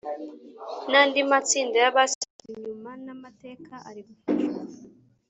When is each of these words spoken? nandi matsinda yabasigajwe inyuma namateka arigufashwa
nandi 0.91 1.19
matsinda 1.29 1.77
yabasigajwe 1.83 2.49
inyuma 2.53 2.91
namateka 3.05 3.73
arigufashwa 3.89 4.87